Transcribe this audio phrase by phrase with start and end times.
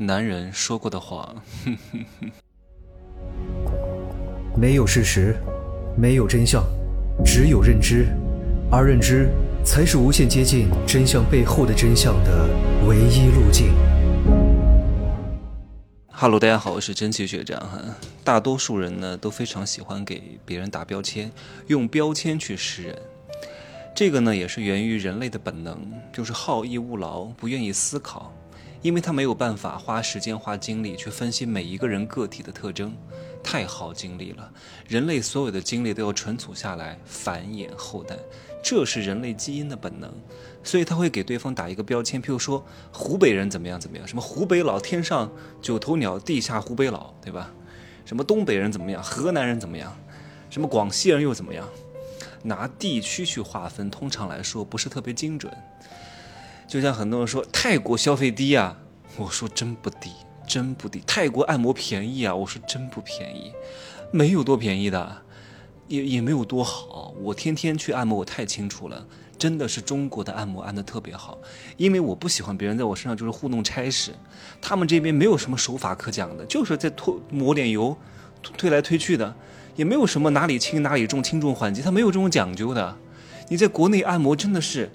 [0.00, 1.34] 男人说过的话。
[4.56, 5.34] 没有事实，
[5.96, 6.62] 没有真相，
[7.24, 8.06] 只有认知，
[8.70, 9.28] 而认知
[9.64, 12.48] 才是无限接近真相背后的真相的
[12.86, 13.74] 唯一路径。
[16.12, 17.82] Hello，大家好，我是真奇学长哈。
[18.22, 21.32] 大多数人呢都非常喜欢给别人打标签，
[21.66, 22.96] 用标签去识人。
[23.96, 25.76] 这个呢也是源于人类的本能，
[26.12, 28.32] 就是好逸恶劳，不愿意思考，
[28.82, 32.96] 因为他没有办法花时间花精力去分析每一个人个体的特征。
[33.40, 34.52] 太耗精力了，
[34.88, 38.16] 人类所有的精力都要存储下来繁衍后代，
[38.62, 40.12] 这是人类基因的本能，
[40.64, 42.62] 所以他会给对方打一个标签，譬如说
[42.92, 45.30] 湖北人怎么样怎么样，什么湖北佬天上
[45.62, 47.50] 九头鸟，地下湖北佬，对吧？
[48.04, 49.96] 什么东北人怎么样，河南人怎么样，
[50.50, 51.66] 什么广西人又怎么样？
[52.42, 55.50] 拿地区去划分，通常来说不是特别精准。
[56.68, 58.78] 就像很多人说泰国消费低啊，
[59.16, 60.10] 我说真不低。
[60.46, 62.34] 真不低，泰国按摩便宜啊！
[62.34, 63.52] 我说真不便宜，
[64.10, 65.20] 没有多便宜的，
[65.88, 67.12] 也也没有多好。
[67.20, 71.36] 我天天去按摩，我太清楚了，真的是中国的按摩按的特别好。
[71.76, 74.14] 因为我不喜欢别人在我身上就是糊弄差事，
[74.58, 77.94] 他们这边没有什么手法可讲的，就是在拖抹点油，
[78.56, 79.36] 推来推去的，
[79.76, 82.96] 也没有什么哪里轻哪里重，轻重缓急，他没有这种讲究的。
[83.50, 84.90] 你在国内按摩真的是。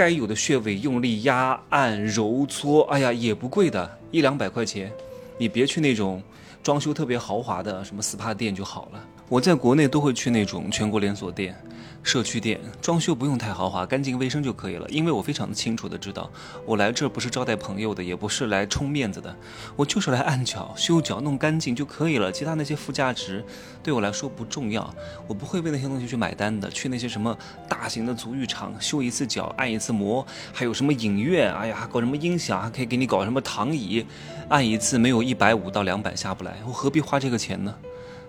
[0.00, 4.90] 该有的穴位用力压、按、揉、搓，哎呀，也不贵的，一两百块钱，
[5.36, 6.22] 你别去那种
[6.62, 9.00] 装修特别豪华的什么 SPA 店就好了。
[9.28, 11.56] 我在国内都会去那种全国连锁店、
[12.02, 14.84] 社区店，装修不用太豪华，干净卫生就可以了。
[14.88, 16.28] 因为我非常的清楚的知道，
[16.66, 19.34] 我来这不是招待朋友的，也不是来充面子的，
[19.76, 22.32] 我就是来按脚、修脚、弄干净就可以了。
[22.32, 23.44] 其他那些附加值
[23.84, 24.92] 对我来说不重要，
[25.28, 26.68] 我不会为那些东西去买单的。
[26.68, 27.36] 去那些什么
[27.68, 34.04] 大型的足浴场修一次脚、按一次摩，还有什么影院，哎呀，搞什么音响，还可以给你搞什么躺椅，
[34.48, 37.74] 按一次没有一百五到两百下不来，我何必花这个钱呢？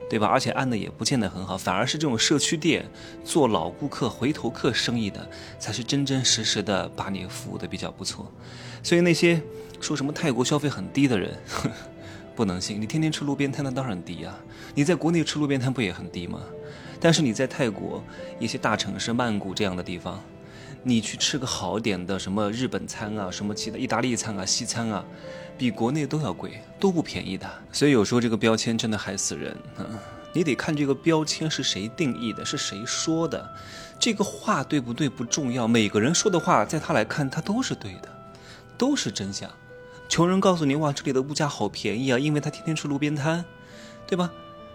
[0.10, 0.28] 对吧？
[0.28, 2.86] 而且按的也不见得很好，反而是这种社区店
[3.24, 5.26] 做老顾客、回头客生意的，
[5.58, 8.30] 才是真真实实的把你服务的比较不错。
[8.84, 9.42] 所以那些
[9.80, 11.38] 说什么泰国消费很低的人，
[12.36, 12.82] 不能信。
[12.82, 14.38] 你天天吃路边摊，那当然低啊。
[14.76, 16.42] 你在国内吃路边摊不也很低吗？
[17.00, 18.04] 但是你在泰国
[18.38, 20.22] 一些大城市曼谷这样的地方，
[20.84, 25.04] 你去吃个好点的什么日本餐啊，什么其他意大利餐啊、西餐啊。
[25.58, 27.48] 比国内都要贵，都不便宜的。
[27.72, 29.86] 所以有时候这个标签真的害死人啊！
[30.34, 33.48] 你得看这个标签是谁定义的，是谁说的。
[34.00, 38.10] 这个话对不对不重要，每个人说的话在他来看，他都是对的，
[38.76, 39.48] 都是真相。
[40.10, 43.46] 穷人告诉你哇，这里的物价好便宜啊，因为他天天吃路边摊，
[44.08, 44.32] 对吧？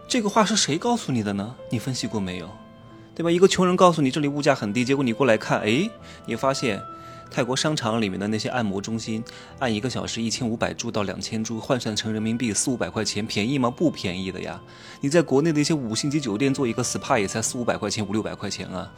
[0.06, 1.56] 这个话是谁告诉你的呢？
[1.68, 2.48] 你分析过没有？
[3.16, 3.30] 对吧？
[3.30, 5.90] 一个穷人告诉你这里物价很低，结果你过来看，哎，
[6.26, 6.80] 你发现。
[7.28, 9.22] 泰国商场里面的那些按摩中心，
[9.58, 13.68] 按一个小时一千五百铢到两千铢，换算成人民币四五百块钱，便宜吗？
[13.68, 14.58] 不便宜的呀！
[15.00, 18.88] 你在国内的一些五星级酒店做一个 SPA 也才四五百块钱，五六百块钱啊，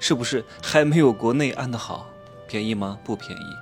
[0.00, 2.10] 是不是还没有国内按的好？
[2.48, 2.98] 便宜吗？
[3.04, 3.56] 不便宜。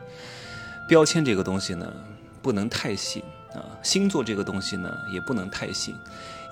[0.88, 1.92] 标签这个东西呢，
[2.40, 3.60] 不能太信啊。
[3.82, 5.94] 星座这个东西呢，也不能太信，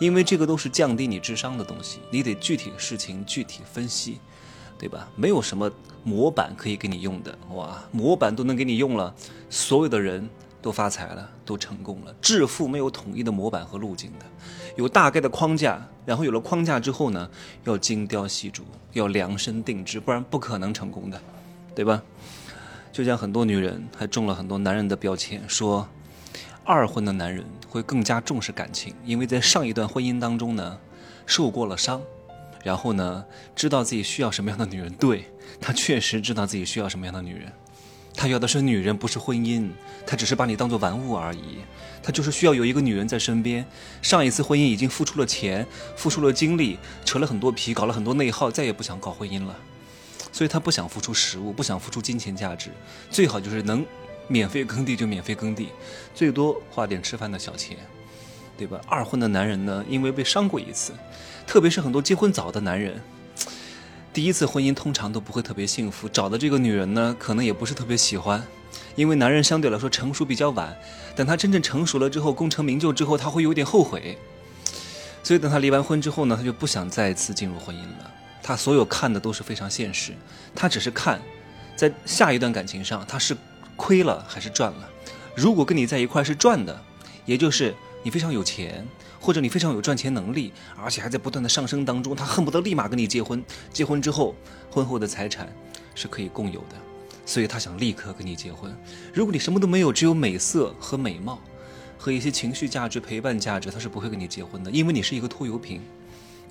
[0.01, 4.19] 因为这个都是降低你智商的东西，你得具体事情具体分析。
[4.77, 5.09] 对吧？
[5.15, 5.71] 没有什么
[6.03, 9.15] 模板可以给你用的，哇，模板都能给你用了，
[9.49, 10.29] 所有的人
[10.61, 12.15] 都发财了，都成功了。
[12.21, 14.27] 致富没有统一的模板和路径的，
[14.77, 17.31] 有大概的框架，然后有了框架之后呢，
[17.63, 18.63] 要精雕细琢，
[18.93, 21.19] 要量身定制，不然不可能成功的，
[21.75, 22.03] 对吧？
[22.93, 25.89] 就像很多女人还中了很多男人的标签，说
[26.67, 30.79] 二婚的男人会更加重视感情，因为在上一段婚姻当中呢，
[31.27, 32.01] 受过了伤。
[32.63, 33.23] 然后呢，
[33.55, 34.91] 知道自己需要什么样的女人？
[34.95, 35.31] 对
[35.61, 37.53] 他确实知道自己需要什么样的女人，
[38.15, 39.69] 他要的是女人，不是婚姻。
[40.07, 41.59] 他只是把你当做玩物而已，
[42.03, 43.67] 他就是需要有一个女人在身边。
[44.01, 49.55] 上一次婚姻已经付出了钱，付出了精力，扯了很多皮，搞了很多内耗，再也不想搞婚姻了。
[50.33, 52.71] 所以他不想付出食物，不想付出金钱价值，
[53.11, 53.85] 最好就是能
[54.29, 55.69] 免费耕地就免费耕地，
[56.15, 57.77] 最多花点吃饭的小钱。
[58.57, 58.81] 对吧？
[58.87, 60.93] 二婚的男人呢，因为被伤过一次，
[61.45, 63.03] 特别是很多结婚早的男人，
[64.13, 66.09] 第一次婚姻通常都不会特别幸福。
[66.09, 68.41] 找的这个女人呢，可能也不是特别喜欢，
[68.95, 70.73] 因为男人相对来说成熟比较晚。
[71.17, 74.17] 等他真正成熟了之后，功成名就之后，他会有点后悔。
[75.25, 78.09] 所以等他离完婚之后呢，他就不想再次进入婚姻了。
[78.41, 80.13] 他所有看的都是非常现实，
[80.55, 81.21] 他只是看，
[81.75, 83.37] 在下一段感情上他是
[83.77, 84.89] 亏了还是赚了。
[85.35, 86.83] 如果跟你在一块是赚的，
[87.25, 87.75] 也就是。
[88.07, 88.87] 你非常有钱，
[89.19, 93.43] 或者你非常有赚钱能力，而且还在不断的上升当中，他恨不得立马跟你结婚。
[93.73, 94.35] 结婚之后，
[94.71, 95.51] 婚后的财产
[95.95, 96.77] 是可以共有的，
[97.25, 98.71] 所以他想立刻跟你结婚。
[99.15, 101.41] 如果你什么都没有，只有美色和美貌，
[101.97, 105.81] 和一些情绪价值、陪伴价值，他是不会跟你结婚的，因为你是一个拖油瓶。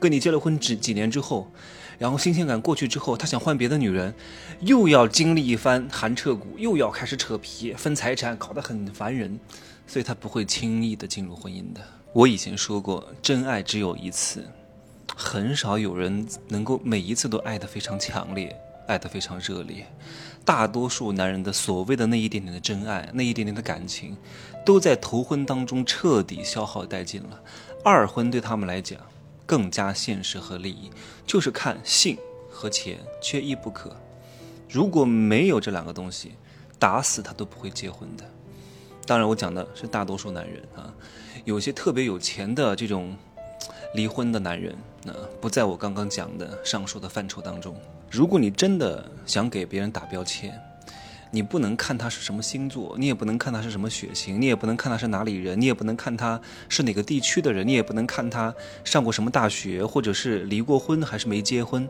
[0.03, 1.49] 跟你结了婚几几年之后，
[1.97, 4.13] 然后新鲜感过去之后，他想换别的女人，
[4.59, 9.39] 又要经历一番寒彻骨，又要开始扯皮、分财产，搞得很烦人，
[9.87, 11.79] 所以他不会轻易的进入婚姻的。
[12.11, 14.45] 我以前说过，真爱只有一次，
[15.15, 18.53] 很少有人能够每一次都爱得非常强烈，
[18.89, 19.87] 爱得非常热烈。
[20.43, 24.17] 大多数男人的所谓的那一点点的真爱，那一点点的感情，
[24.65, 27.39] 都在头婚当中彻底消耗殆尽了。
[27.85, 28.99] 二婚对他们来讲。
[29.45, 30.89] 更加现实和利益，
[31.25, 32.17] 就是看性
[32.49, 33.95] 和钱，缺一不可。
[34.69, 36.31] 如果没有这两个东西，
[36.79, 38.23] 打死他都不会结婚的。
[39.05, 40.93] 当然，我讲的是大多数男人啊，
[41.45, 43.15] 有些特别有钱的这种
[43.93, 47.75] 离婚的男人，那不在我刚刚讲的上述的范畴当中。
[48.09, 50.57] 如果你真的想给别人打标签，
[51.35, 56.39] 你不能看他是什么星座，你也不能看他是什么血型，你也不能看他是哪里人，你也不能看他
[56.69, 58.53] 是哪个地区的人，你也不能看他
[58.83, 61.89] 上过什么大学，或者是离过婚还是没结婚，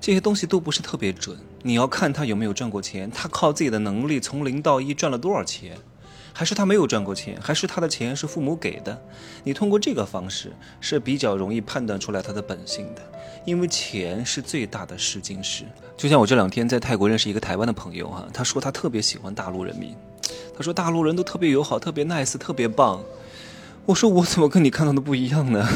[0.00, 1.36] 这些东西都不是特别准。
[1.62, 5.76] 你要看他有没有赚过钱，他靠自己的能力从零到一赚了多少钱。
[6.32, 9.00] 还是他没有赚过钱，还是他的钱是父母给的？
[9.44, 13.02] 你通过这个方式是比较容易判断出来他的本性的，
[13.44, 15.64] 因为钱是最大的试金石。
[15.96, 19.94] 就像我这两天在泰国认识一个台湾的朋友哈，他说他特别喜欢大陆人民，
[20.56, 23.02] 他说大陆人都特别友好，特别 nice，特别棒。
[23.86, 25.66] 我说我怎么跟你看到的不一样呢？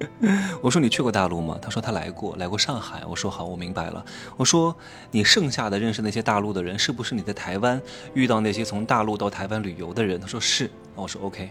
[0.62, 1.58] 我说你去过大陆吗？
[1.60, 3.02] 他说他来过，来过上海。
[3.04, 4.04] 我说好，我明白了。
[4.36, 4.74] 我说
[5.10, 7.80] 你剩下的认识那些大陆的人，是不是你在台湾
[8.14, 10.20] 遇到那些从大陆到台湾旅游的人？
[10.20, 10.70] 他说是。
[10.94, 11.50] 我说 OK。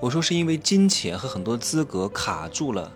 [0.00, 2.90] 我说是因为金钱和很多资格卡住了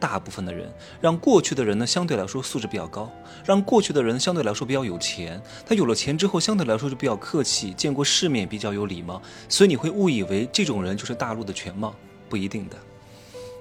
[0.00, 3.10] 大部分的人，让过去的人呢相对来说素质比较高，
[3.44, 5.40] 让过去的人相对来说比较有钱。
[5.66, 9.20] 他有了钱之后，相对来说就比较客气，见过世面，比较有礼貌。
[9.48, 11.94] 所以你会误以为这种人就是大陆的全貌，
[12.28, 12.76] 不一定的。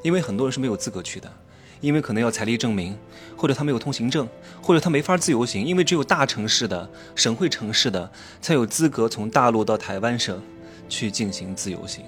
[0.04, 1.32] 因为很多人是没有资格去的，
[1.82, 2.98] 因为可能要财力证明，
[3.36, 4.28] 或者他没有通行证，
[4.62, 5.66] 或者他没法自由行。
[5.66, 8.10] 因为只有大城市的、省会城市的
[8.42, 10.42] 才有资格从大陆到台湾省
[10.88, 12.04] 去进行自由行，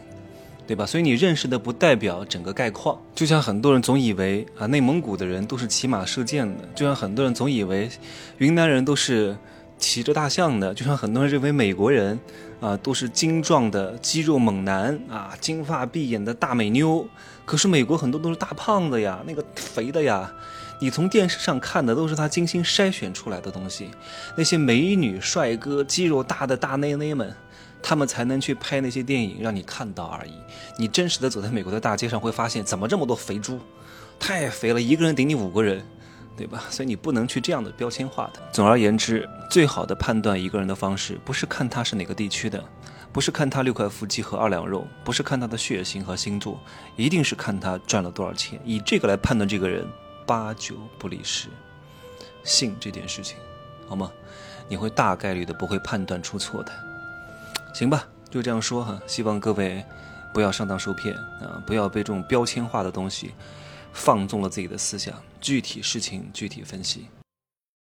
[0.65, 0.86] 对吧？
[0.86, 2.97] 所以你认识的不代表整个概况。
[3.13, 7.89] 就像很多人总以为啊，内蒙古的人都是骑马射箭的；就像很多人总以为
[8.38, 9.36] 云南人都是
[9.77, 12.19] 骑着大象的；就像很多人认为美国人
[12.59, 17.07] 啊都是精壮的肌肉猛男啊，金发碧眼的大美妞。
[17.50, 20.31] 可是美国很多都是大胖子呀，那个肥的呀，
[20.78, 23.90] 你从电视上看的都是他精心筛选出来的东西。
[24.36, 27.36] 那些美女帅哥、肌肉大的大内内们，
[27.81, 30.34] 他们才能去拍那些电影让你看到而已。
[30.78, 33.60] 你真实的走在美国的大街上，会发现怎么这么多肥猪，
[34.19, 35.84] 太肥了，一个人顶你五个人，
[36.38, 36.66] 对吧？
[36.69, 38.40] 所以你不能去这样的标签化的。
[38.51, 42.63] 总而言之，最好的判断一个人的方式，不是看他是哪个地区的。
[43.11, 46.59] 不是看他六块腹肌和二两肉，不是看他的血型和星座，
[46.95, 48.59] 一定是看他赚了多少钱。
[48.63, 49.88] 以这个来判断这个人，
[50.25, 51.50] 八九不离十。
[52.44, 53.38] 信这件事情，
[53.88, 54.11] 好吗？
[54.67, 56.71] 你会大概率的不会判断出错的。
[57.73, 59.00] 行吧，就这样说哈。
[59.07, 59.83] 希望各位
[60.33, 63.33] 不要上当受骗啊，不要被这种标签化的东西
[63.91, 65.13] 放纵了自己的思想。
[65.41, 67.07] 具体事情具体分析。